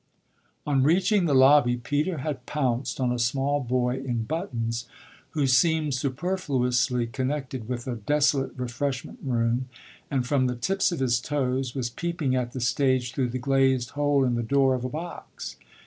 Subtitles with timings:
[0.65, 4.87] On reaching the lobby Peter had pounced on a small boy in buttons,
[5.37, 9.69] who seemed superfluously connected with a desolate refreshment room
[10.09, 13.91] and, from the tips of his toes, was peeping at the stage through the glazed
[13.91, 15.55] hole in the door of a box.